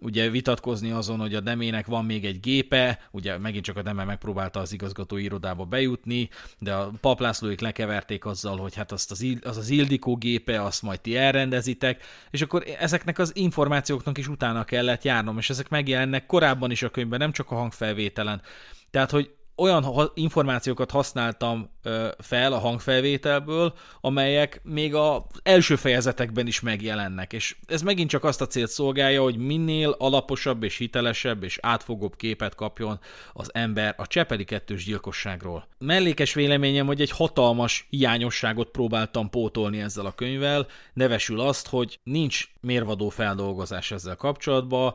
[0.00, 4.04] ugye vitatkozni azon, hogy a Demének van még egy gépe, ugye megint csak a Deme
[4.04, 9.56] megpróbálta az igazgatói irodába bejutni, de a paplászlóik lekeverték azzal, hogy hát azt az, az
[9.56, 15.04] az Ildikó gépe, azt majd ti elrendezitek, és akkor ezeknek az információknak is utána kellett
[15.04, 18.42] járnom, és ezek megjelennek korábban is a könyvben, nem csak a hangfelvételen.
[18.90, 21.70] Tehát, hogy olyan információkat használtam
[22.18, 28.40] fel a hangfelvételből, amelyek még az első fejezetekben is megjelennek, és ez megint csak azt
[28.40, 33.00] a célt szolgálja, hogy minél alaposabb és hitelesebb és átfogóbb képet kapjon
[33.32, 35.66] az ember a Csepeli kettős gyilkosságról.
[35.78, 42.48] Mellékes véleményem, hogy egy hatalmas hiányosságot próbáltam pótolni ezzel a könyvvel, nevesül azt, hogy nincs
[42.60, 44.94] mérvadó feldolgozás ezzel kapcsolatban,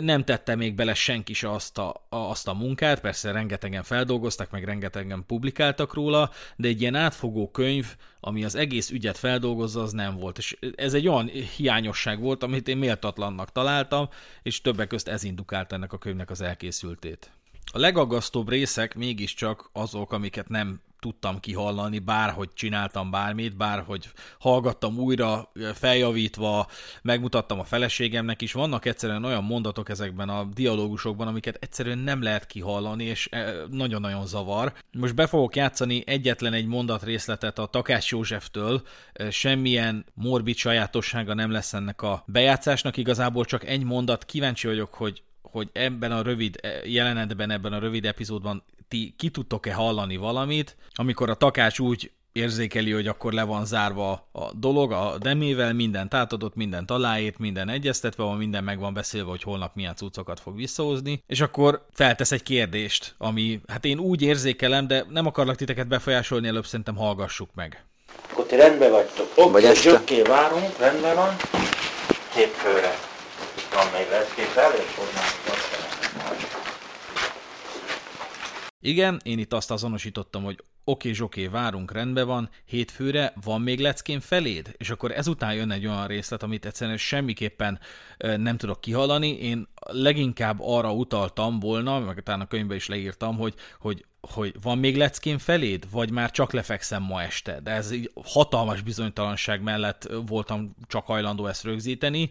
[0.00, 4.64] nem tette még bele senki se azt a, azt a munkát, persze rengetegen feldolgoztak, meg
[4.64, 10.16] rengetegen publikáltak róla, de egy ilyen átfogó könyv, ami az egész ügyet feldolgozza, az nem
[10.16, 10.38] volt.
[10.38, 14.08] És ez egy olyan hiányosság volt, amit én méltatlannak találtam,
[14.42, 17.30] és többek közt ez indukált ennek a könyvnek az elkészültét.
[17.72, 24.08] A legaggasztóbb részek mégiscsak azok, amiket nem tudtam kihallani, bárhogy csináltam bármit, bárhogy
[24.38, 26.66] hallgattam újra, feljavítva,
[27.02, 28.52] megmutattam a feleségemnek is.
[28.52, 33.28] Vannak egyszerűen olyan mondatok ezekben a dialógusokban, amiket egyszerűen nem lehet kihallani, és
[33.70, 34.72] nagyon-nagyon zavar.
[34.92, 38.82] Most be fogok játszani egyetlen egy mondat részletet a Takás Józseftől,
[39.30, 45.22] semmilyen morbid sajátossága nem lesz ennek a bejátszásnak, igazából csak egy mondat, kíváncsi vagyok, hogy
[45.42, 50.76] hogy ebben a rövid eh, jelenetben, ebben a rövid epizódban ti ki tudtok-e hallani valamit,
[50.94, 56.14] amikor a takács úgy érzékeli, hogy akkor le van zárva a dolog, a demével mindent
[56.14, 60.56] átadott, mindent aláért, minden egyeztetve van, minden meg van beszélve, hogy holnap milyen cuccokat fog
[60.56, 65.88] visszahozni, és akkor feltesz egy kérdést, ami, hát én úgy érzékelem, de nem akarlak titeket
[65.88, 67.84] befolyásolni, előbb szerintem hallgassuk meg.
[68.30, 69.26] Akkor ti rendben vagytok.
[69.34, 70.22] Oké, Vagy este?
[70.22, 71.36] várunk, rendben van.
[72.34, 72.94] Hétfőre.
[73.74, 75.40] Van még lesz két és onnan
[78.80, 84.20] Igen, én itt azt azonosítottam, hogy oké, zsoké, várunk, rendben van, hétfőre van még leckém
[84.20, 84.74] feléd?
[84.76, 87.80] És akkor ezután jön egy olyan részlet, amit egyszerűen semmiképpen
[88.18, 89.38] nem tudok kihallani.
[89.38, 94.78] Én leginkább arra utaltam volna, meg talán a könyvben is leírtam, hogy, hogy hogy van
[94.78, 97.60] még leckém feléd, vagy már csak lefekszem ma este.
[97.60, 102.30] De ez így hatalmas bizonytalanság mellett voltam csak hajlandó ezt rögzíteni,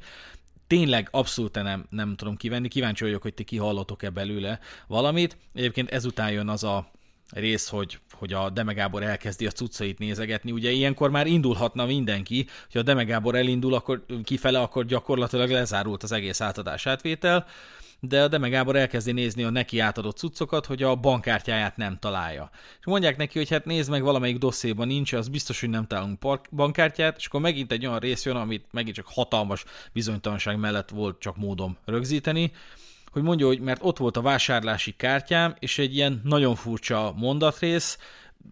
[0.69, 2.67] tényleg abszolút nem, nem tudom kivenni.
[2.67, 5.37] Kíváncsi vagyok, hogy ti kihallotok-e belőle valamit.
[5.53, 6.91] Egyébként ezután jön az a
[7.29, 10.51] rész, hogy, hogy a Demegábor elkezdi a cuccait nézegetni.
[10.51, 16.11] Ugye ilyenkor már indulhatna mindenki, hogy a Demegábor elindul akkor kifele, akkor gyakorlatilag lezárult az
[16.11, 17.45] egész átadás átvétel
[17.99, 22.49] de a Deme Gábor elkezdi nézni a neki átadott cuccokat, hogy a bankkártyáját nem találja.
[22.79, 26.19] És mondják neki, hogy hát nézd meg, valamelyik dosszéban nincs, az biztos, hogy nem találunk
[26.51, 31.19] bankkártyát, és akkor megint egy olyan rész jön, amit megint csak hatalmas bizonytalanság mellett volt
[31.19, 32.51] csak módom rögzíteni,
[33.11, 37.97] hogy mondja, hogy mert ott volt a vásárlási kártyám, és egy ilyen nagyon furcsa mondatrész,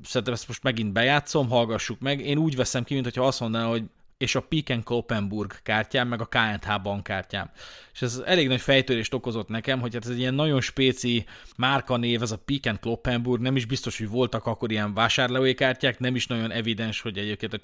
[0.03, 2.19] szerintem ezt most megint bejátszom, hallgassuk meg.
[2.19, 3.83] Én úgy veszem ki, mintha azt mondaná, hogy
[4.17, 7.51] és a Piken Kloppenburg kártyám, meg a KNH bankkártyám.
[7.93, 11.25] És ez elég nagy fejtörést okozott nekem, hogy hát ez egy ilyen nagyon spéci
[11.55, 16.15] márkanév, ez a Piken Kloppenburg, nem is biztos, hogy voltak akkor ilyen vásárlói kártyák, nem
[16.15, 17.59] is nagyon evidens, hogy egyébként a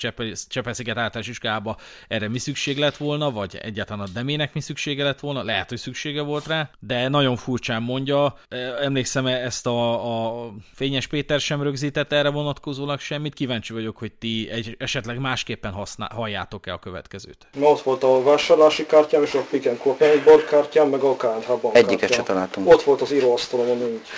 [0.47, 5.19] Csepesziget általános iskába erre mi szükség lett volna, vagy egyáltalán a Demének mi szüksége lett
[5.19, 8.37] volna, lehet, hogy szüksége volt rá, de nagyon furcsán mondja,
[8.81, 14.49] emlékszem ezt a, a Fényes Péter sem rögzített erre vonatkozólag semmit, kíváncsi vagyok, hogy ti
[14.49, 17.47] egy, esetleg másképpen használ, hallják várjátok-e a következőt?
[17.53, 21.47] Na, ott volt a vásárlási kártyám, és a Pick and Board kártyám, meg a KNH
[21.47, 21.71] bankkártyám.
[21.73, 22.69] Egyiket se találtunk.
[22.69, 24.10] Ott volt az íróasztalomon nincs.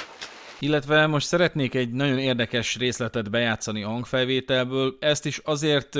[0.59, 4.97] Illetve most szeretnék egy nagyon érdekes részletet bejátszani a hangfelvételből.
[4.99, 5.99] Ezt is azért,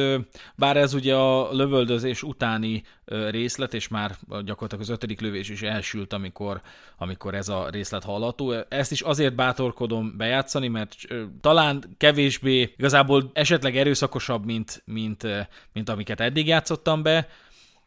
[0.56, 6.14] bár ez ugye a lövöldözés utáni részlet, és már gyakorlatilag az ötödik lövés is elsült,
[6.14, 6.62] amikor,
[6.98, 8.54] amikor ez a részlet hallható.
[8.70, 10.96] Ezt is azért bátorkodom bejátszani, mert
[11.42, 15.28] talán kevésbé, igazából esetleg erőszakosabb, mint, mint,
[15.74, 17.28] mint amiket eddig játszottam be,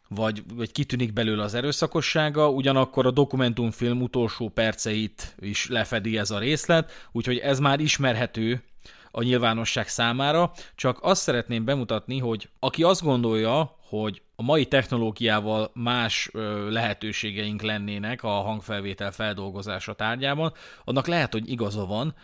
[0.08, 6.38] vagy, vagy kitűnik belőle az erőszakossága, ugyanakkor a dokumentumfilm utolsó perceit is lefedi ez a
[6.38, 8.62] részlet, úgyhogy ez már ismerhető
[9.10, 15.70] a nyilvánosság számára, csak azt szeretném bemutatni, hogy aki azt gondolja, hogy a mai technológiával
[15.74, 16.30] más
[16.68, 20.52] lehetőségeink lennének a hangfelvétel feldolgozása tárgyában,
[20.84, 22.14] annak lehet, hogy igaza van,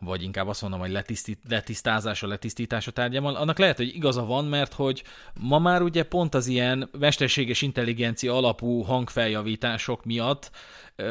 [0.00, 4.72] vagy inkább azt mondom, hogy letisztít, letisztázása, letisztítása tárgyában, annak lehet, hogy igaza van, mert
[4.72, 5.02] hogy
[5.40, 10.50] ma már ugye pont az ilyen mesterséges intelligencia alapú hangfeljavítások miatt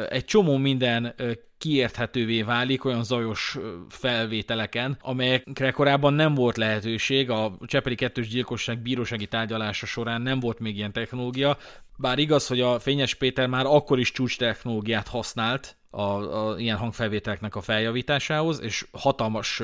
[0.08, 1.14] egy csomó minden
[1.58, 9.26] kiérthetővé válik olyan zajos felvételeken, amelyekre korábban nem volt lehetőség, a Csepeli kettős gyilkosság bírósági
[9.26, 11.58] tárgyalása során nem volt még ilyen technológia,
[11.96, 16.76] bár igaz, hogy a Fényes Péter már akkor is csúcs technológiát használt, a, a ilyen
[16.76, 19.62] hangfelvételeknek a feljavításához, és hatalmas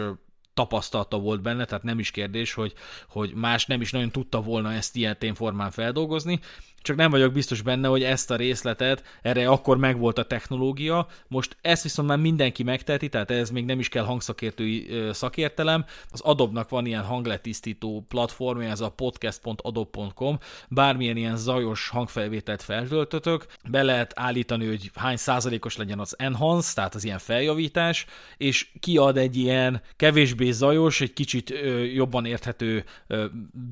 [0.54, 2.72] tapasztalata volt benne, tehát nem is kérdés, hogy,
[3.08, 6.40] hogy más nem is nagyon tudta volna ezt ilyen formán feldolgozni,
[6.82, 11.56] csak nem vagyok biztos benne, hogy ezt a részletet, erre akkor megvolt a technológia, most
[11.60, 16.68] ezt viszont már mindenki megteheti, tehát ez még nem is kell hangszakértői szakértelem, az Adobe-nak
[16.68, 24.66] van ilyen hangletisztító platformja, ez a podcast.adobe.com, bármilyen ilyen zajos hangfelvételt feltöltötök, be lehet állítani,
[24.66, 30.50] hogy hány százalékos legyen az enhance, tehát az ilyen feljavítás, és kiad egy ilyen kevésbé
[30.50, 31.54] zajos, egy kicsit
[31.94, 32.84] jobban érthető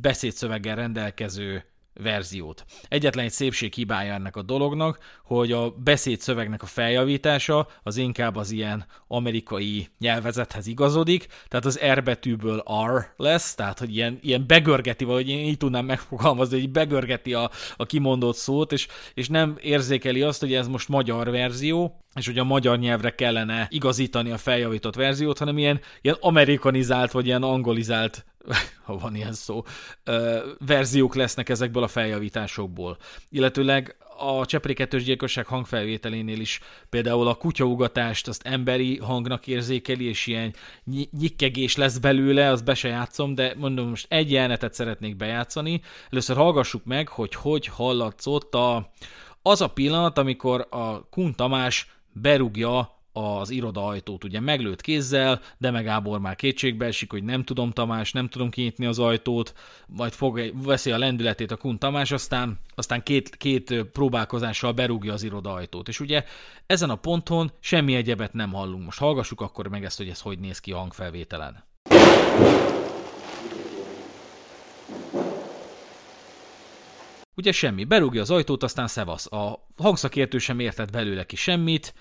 [0.00, 2.64] beszédszöveggel rendelkező verziót.
[2.88, 8.50] Egyetlen egy szépség hibája ennek a dolognak, hogy a beszédszövegnek a feljavítása az inkább az
[8.50, 15.04] ilyen amerikai nyelvezethez igazodik, tehát az R betűből R lesz, tehát hogy ilyen, ilyen begörgeti,
[15.04, 20.22] vagy én így tudnám megfogalmazni, hogy begörgeti a, a kimondott szót, és, és nem érzékeli
[20.22, 24.94] azt, hogy ez most magyar verzió, és hogy a magyar nyelvre kellene igazítani a feljavított
[24.94, 28.24] verziót, hanem ilyen, ilyen amerikanizált, vagy ilyen angolizált
[28.84, 29.62] ha van ilyen szó,
[30.66, 32.96] verziók lesznek ezekből a feljavításokból.
[33.28, 40.26] Illetőleg a Csepri kettős gyilkosság hangfelvételénél is például a kutyaugatást azt emberi hangnak érzékeli, és
[40.26, 40.54] ilyen
[41.10, 45.80] nyikkegés lesz belőle, azt be se játszom, de mondom, most egy jelenetet szeretnék bejátszani.
[46.10, 48.90] Először hallgassuk meg, hogy hogy hallatszott a,
[49.42, 55.70] az a pillanat, amikor a Kun Tamás berúgja az iroda ajtót ugye meglőtt kézzel, de
[55.70, 59.54] meg Gábor már kétségbe esik, hogy nem tudom Tamás, nem tudom kinyitni az ajtót,
[59.86, 65.22] majd fog, veszi a lendületét a Kun Tamás, aztán, aztán két, két próbálkozással berúgja az
[65.22, 65.88] iroda ajtót.
[65.88, 66.24] És ugye
[66.66, 68.84] ezen a ponton semmi egyebet nem hallunk.
[68.84, 71.64] Most hallgassuk akkor meg ezt, hogy ez hogy néz ki a hangfelvételen.
[77.40, 77.84] Ugye semmi.
[77.84, 79.32] Berúgja az ajtót, aztán szevasz.
[79.32, 81.94] A hangszakértő sem értett belőle ki semmit,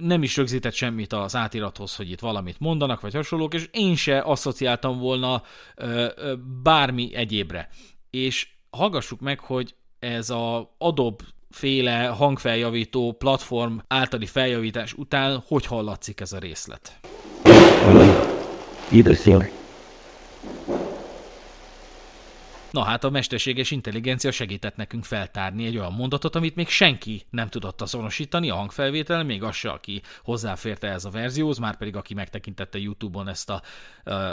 [0.00, 4.20] nem is rögzített semmit az átirathoz, hogy itt valamit mondanak, vagy hasonlók, és én se
[4.20, 5.42] asszociáltam volna
[5.76, 7.68] ö, ö, bármi egyébre.
[8.10, 16.20] És hallgassuk meg, hogy ez a Adobe féle hangfeljavító platform általi feljavítás után hogy hallatszik
[16.20, 17.00] ez a részlet.
[18.90, 19.16] Either
[22.72, 27.48] Na hát a mesterséges intelligencia segített nekünk feltárni egy olyan mondatot, amit még senki nem
[27.48, 32.14] tudott azonosítani a hangfelvételen, még az se, aki hozzáférte ez a verzióhoz, már pedig aki
[32.14, 33.62] megtekintette YouTube-on ezt a,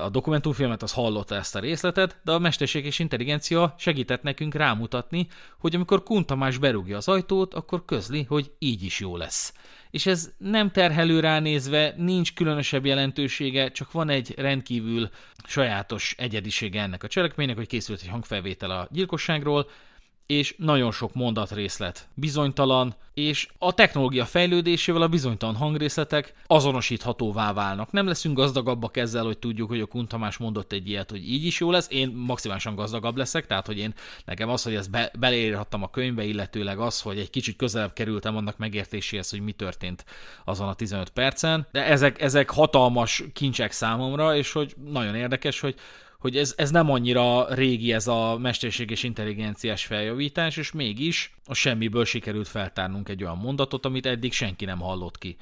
[0.03, 5.75] a dokumentumfilmet, az hallotta ezt a részletet, de a mesterséges intelligencia segített nekünk rámutatni, hogy
[5.75, 9.53] amikor Kuntamás berúgja az ajtót, akkor közli, hogy így is jó lesz
[9.91, 15.09] és ez nem terhelő ránézve, nincs különösebb jelentősége, csak van egy rendkívül
[15.47, 19.69] sajátos egyedisége ennek a cselekménynek, hogy készült egy hangfelvétel a gyilkosságról,
[20.29, 27.91] és nagyon sok mondatrészlet bizonytalan, és a technológia fejlődésével a bizonytalan hangrészletek azonosíthatóvá válnak.
[27.91, 31.59] Nem leszünk gazdagabbak ezzel, hogy tudjuk, hogy a Kuntamás mondott egy ilyet, hogy így is
[31.59, 31.87] jó lesz.
[31.89, 33.93] Én maximálisan gazdagabb leszek, tehát hogy én
[34.25, 38.35] nekem az, hogy ezt be, beleírhattam a könyvbe, illetőleg az, hogy egy kicsit közelebb kerültem
[38.35, 40.05] annak megértéséhez, hogy mi történt
[40.45, 41.67] azon a 15 percen.
[41.71, 45.75] De ezek, ezek hatalmas kincsek számomra, és hogy nagyon érdekes, hogy
[46.19, 52.05] hogy ez, ez nem annyira régi ez a mesterséges intelligenciás feljavítás, és mégis a semmiből
[52.05, 55.37] sikerült feltárnunk egy olyan mondatot, amit eddig senki nem hallott ki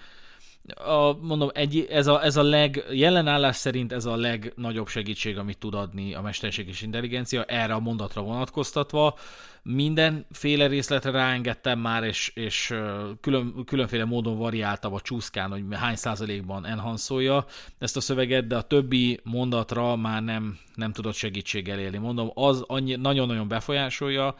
[0.76, 5.58] a, mondom, egy, ez, a, ez a leg, jelenállás szerint ez a legnagyobb segítség, amit
[5.58, 9.18] tud adni a mesterséges intelligencia, erre a mondatra vonatkoztatva.
[9.64, 12.74] Mindenféle részletre ráengedtem már, és, és
[13.22, 17.46] külön, különféle módon variáltam a csúszkán, hogy hány százalékban enhanszolja
[17.80, 21.98] ezt a szöveget, de a többi mondatra már nem, nem tudott segítséggel élni.
[21.98, 24.36] Mondom, az annyi, nagyon-nagyon befolyásolja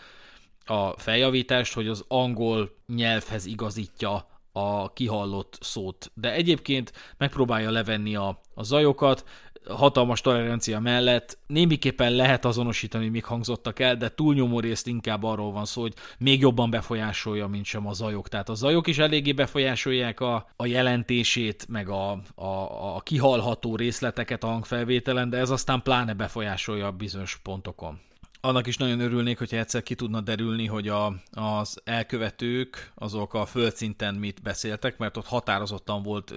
[0.66, 6.12] a feljavítást, hogy az angol nyelvhez igazítja a kihallott szót.
[6.14, 9.24] De egyébként megpróbálja levenni a, a zajokat,
[9.70, 15.66] hatalmas tolerancia mellett némiképpen lehet azonosítani, mik hangzottak el, de túlnyomó részt inkább arról van
[15.66, 18.28] szó, hogy még jobban befolyásolja, mint sem a zajok.
[18.28, 24.44] Tehát a zajok is eléggé befolyásolják a, a jelentését, meg a, a, a kihalható részleteket
[24.44, 28.00] a hangfelvételen, de ez aztán pláne befolyásolja bizonyos pontokon
[28.42, 33.46] annak is nagyon örülnék, hogyha egyszer ki tudna derülni, hogy a, az elkövetők azok a
[33.46, 36.34] földszinten mit beszéltek, mert ott határozottan volt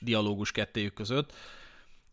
[0.00, 1.32] dialógus kettőjük között.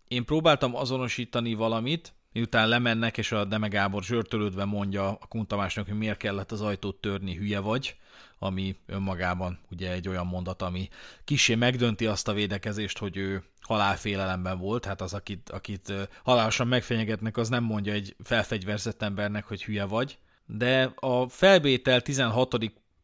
[0.07, 5.97] Én próbáltam azonosítani valamit, miután lemennek, és a Deme Gábor zsörtölődve mondja a Kuntamásnak, hogy
[5.97, 7.95] miért kellett az ajtót törni, hülye vagy,
[8.43, 10.89] ami önmagában ugye egy olyan mondat, ami
[11.23, 17.37] kisé megdönti azt a védekezést, hogy ő halálfélelemben volt, hát az, akit, akit halálosan megfenyegetnek,
[17.37, 22.55] az nem mondja egy felfegyverzett embernek, hogy hülye vagy, de a felvétel 16.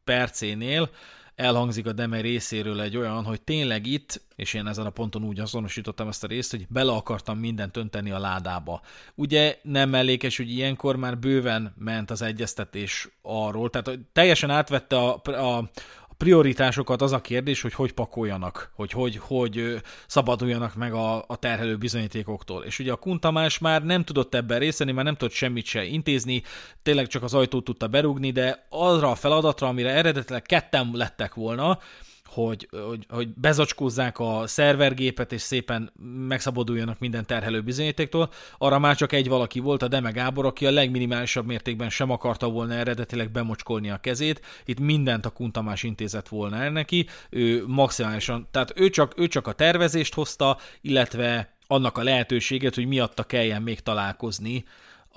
[0.03, 0.89] percénél
[1.37, 5.39] elhangzik a Deme részéről egy olyan, hogy tényleg itt, és én ezen a ponton úgy
[5.39, 8.81] azonosítottam ezt a részt, hogy bele akartam mindent önteni a ládába.
[9.15, 15.21] Ugye nem mellékes, hogy ilyenkor már bőven ment az egyeztetés arról, tehát teljesen átvette a,
[15.23, 15.69] a,
[16.17, 21.75] prioritásokat az a kérdés, hogy hogy pakoljanak, hogy hogy, hogy szabaduljanak meg a, a terhelő
[21.75, 22.63] bizonyítékoktól.
[22.63, 26.43] És ugye a Kuntamás már nem tudott ebben részeni, már nem tudott semmit se intézni,
[26.83, 31.79] tényleg csak az ajtót tudta berúgni, de arra a feladatra, amire eredetileg ketten lettek volna,
[32.27, 35.91] hogy, hogy, hogy bezacskózzák a szervergépet, és szépen
[36.27, 38.29] megszabaduljanak minden terhelő bizonyítéktól.
[38.57, 42.49] Arra már csak egy valaki volt, a Deme Gábor, aki a legminimálisabb mértékben sem akarta
[42.49, 44.45] volna eredetileg bemocskolni a kezét.
[44.65, 47.07] Itt mindent a Kuntamás intézet volna el neki.
[47.29, 52.87] Ő maximálisan, tehát ő csak, ő csak a tervezést hozta, illetve annak a lehetőséget, hogy
[52.87, 54.65] miatta kelljen még találkozni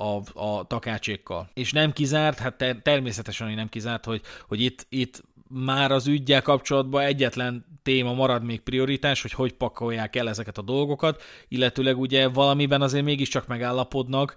[0.01, 1.51] a, a takácsékkal.
[1.55, 5.23] És nem kizárt, hát ter- természetesen nem kizárt, hogy, hogy itt, itt
[5.53, 10.63] már az ügyel kapcsolatban egyetlen téma marad még prioritás, hogy hogy pakolják el ezeket a
[10.63, 14.37] dolgokat, illetőleg ugye valamiben azért mégiscsak megállapodnak,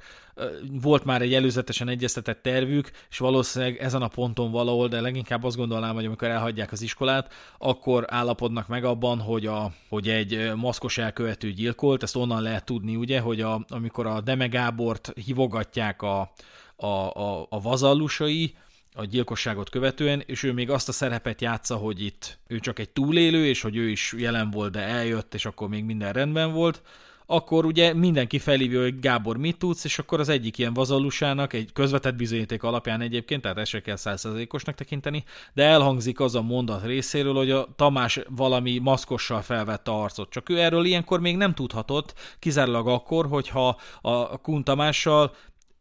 [0.81, 5.55] volt már egy előzetesen egyeztetett tervük, és valószínűleg ezen a ponton valahol, de leginkább azt
[5.55, 10.97] gondolnám, hogy amikor elhagyják az iskolát, akkor állapodnak meg abban, hogy, a, hogy egy maszkos
[10.97, 16.31] elkövető gyilkolt, ezt onnan lehet tudni, ugye, hogy a, amikor a Deme Gábort hívogatják a,
[16.75, 18.55] a, a, a vazallusai,
[18.93, 22.89] a gyilkosságot követően, és ő még azt a szerepet játsza, hogy itt ő csak egy
[22.89, 26.81] túlélő, és hogy ő is jelen volt, de eljött, és akkor még minden rendben volt,
[27.25, 31.73] akkor ugye mindenki felhívja, hogy Gábor mit tudsz, és akkor az egyik ilyen vazallusának, egy
[31.73, 35.23] közvetett bizonyíték alapján egyébként, tehát ezt se kell százszerzékosnak tekinteni,
[35.53, 40.29] de elhangzik az a mondat részéről, hogy a Tamás valami maszkossal felvette arcot.
[40.29, 45.35] Csak ő erről ilyenkor még nem tudhatott, kizárólag akkor, hogyha a Kun Tamással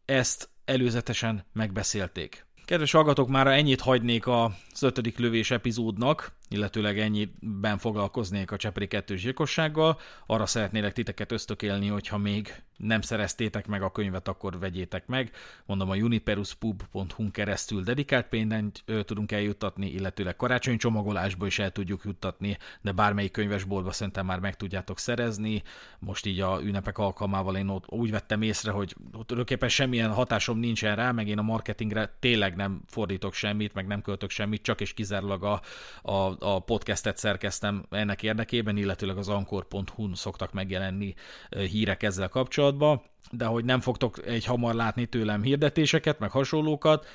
[0.05, 2.45] ezt előzetesen megbeszélték.
[2.65, 9.21] Kedves hallgatók, már ennyit hagynék az ötödik lövés epizódnak, illetőleg ennyiben foglalkoznék a Csepri kettős
[9.21, 9.99] gyilkossággal.
[10.25, 15.31] Arra szeretnélek titeket ösztökélni, hogyha még nem szereztétek meg a könyvet, akkor vegyétek meg.
[15.65, 22.57] Mondom, a uniperuspub.hu keresztül dedikált pénzt tudunk eljuttatni, illetőleg karácsonyi csomagolásba is el tudjuk juttatni,
[22.81, 25.63] de bármelyik könyvesboltba szerintem már meg tudjátok szerezni.
[25.99, 30.95] Most így a ünnepek alkalmával én ott úgy vettem észre, hogy tulajdonképpen semmilyen hatásom nincsen
[30.95, 34.93] rá, meg én a marketingre tényleg nem fordítok semmit, meg nem költök semmit, csak és
[34.93, 35.61] kizárólag a,
[36.01, 41.13] a, a podcastet szerkeztem ennek érdekében, illetőleg az ankor.hu-n szoktak megjelenni
[41.49, 47.05] hírek ezzel kapcsolatban, de hogy nem fogtok egy hamar látni tőlem hirdetéseket, meg hasonlókat,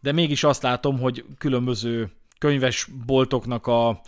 [0.00, 4.00] de mégis azt látom, hogy különböző könyves boltoknak a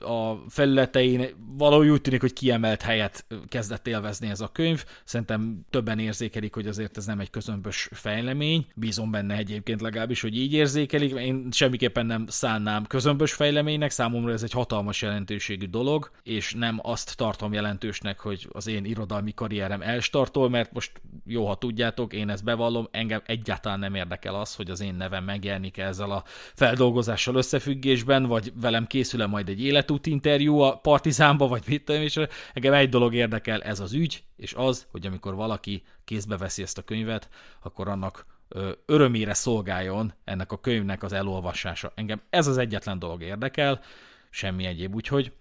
[0.00, 4.84] a felületein valahogy úgy tűnik, hogy kiemelt helyet kezdett élvezni ez a könyv.
[5.04, 8.66] Szerintem többen érzékelik, hogy azért ez nem egy közömbös fejlemény.
[8.74, 11.12] Bízom benne egyébként legalábbis, hogy így érzékelik.
[11.12, 17.16] Én semmiképpen nem szánnám közömbös fejleménynek, számomra ez egy hatalmas jelentőségű dolog, és nem azt
[17.16, 22.44] tartom jelentősnek, hogy az én irodalmi karrierem elstartol, mert most jó, ha tudjátok, én ezt
[22.44, 28.26] bevallom, engem egyáltalán nem érdekel az, hogy az én nevem megjelenik ezzel a feldolgozással összefüggésben,
[28.26, 30.06] vagy velem készül-e majd egy egy életút
[30.44, 32.20] a Partizánba, vagy mit tudom, és
[32.52, 36.78] engem egy dolog érdekel, ez az ügy, és az, hogy amikor valaki kézbe veszi ezt
[36.78, 37.28] a könyvet,
[37.62, 38.26] akkor annak
[38.86, 41.92] örömére szolgáljon ennek a könyvnek az elolvasása.
[41.94, 43.80] Engem ez az egyetlen dolog érdekel,
[44.30, 45.32] semmi egyéb, úgyhogy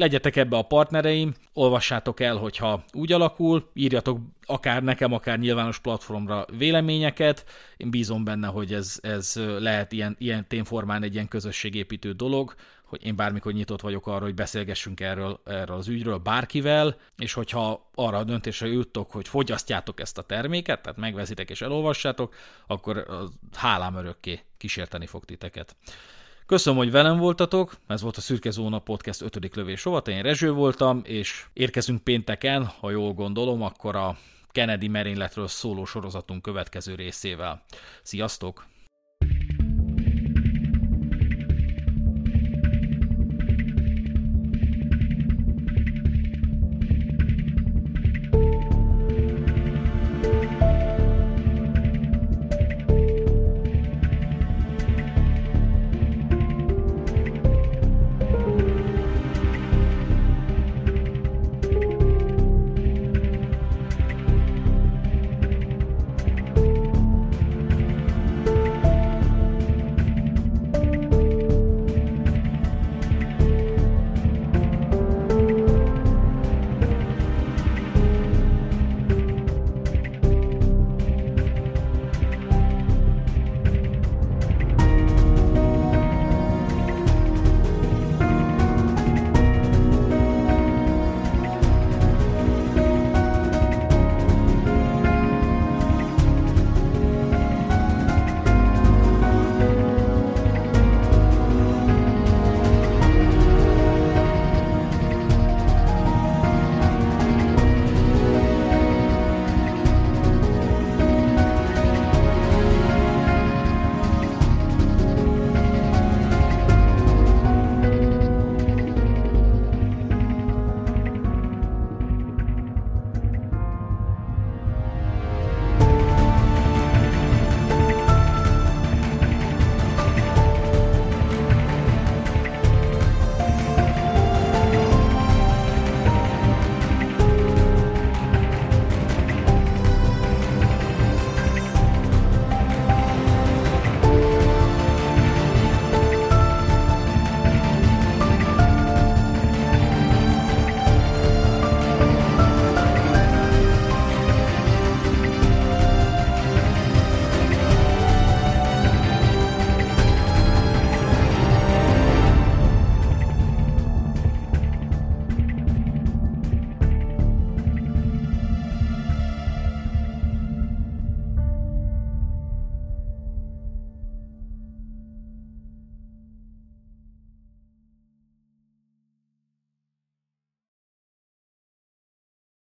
[0.00, 6.46] legyetek ebbe a partnereim, olvassátok el, hogyha úgy alakul, írjatok akár nekem, akár nyilvános platformra
[6.58, 7.44] véleményeket.
[7.76, 13.06] Én bízom benne, hogy ez, ez lehet ilyen, ilyen témformán egy ilyen közösségépítő dolog, hogy
[13.06, 18.18] én bármikor nyitott vagyok arra, hogy beszélgessünk erről, erről az ügyről bárkivel, és hogyha arra
[18.18, 22.34] a döntésre juttok, hogy fogyasztjátok ezt a terméket, tehát megveszitek és elolvassátok,
[22.66, 23.06] akkor
[23.56, 25.76] hálám örökké kísérteni fog titeket.
[26.50, 29.54] Köszönöm, hogy velem voltatok, ez volt a Szürke Zóna Podcast 5.
[29.54, 34.16] lövés rovat, én Rezső voltam, és érkezünk pénteken, ha jól gondolom, akkor a
[34.52, 37.62] Kennedy merényletről szóló sorozatunk következő részével.
[38.02, 38.66] Sziasztok!